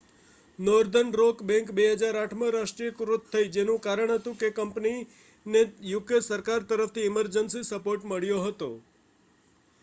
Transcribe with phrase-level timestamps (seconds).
[0.59, 7.65] northern rock bank 2008માં રાષ્ટ્રીયકૃત થઈ જેનું કારણ હતું કે કંપનીને યુકે સરકાર તરફથી ઇમર્જન્સી
[7.69, 8.73] સપોર્ટ મળ્યો હતો